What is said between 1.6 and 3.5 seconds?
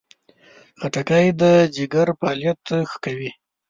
ځیګر فعالیت ښه کوي.